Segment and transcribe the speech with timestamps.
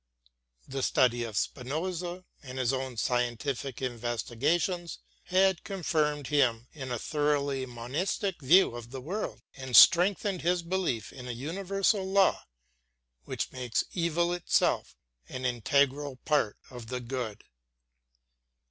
[0.67, 7.67] The study of Spinoza and his own scientific investigations had confirmed him in a thoroughly
[7.67, 12.45] monistic view of the world and strengthened his belief in a universal law
[13.25, 14.95] which makes evil itself
[15.29, 17.43] an integral part of the good.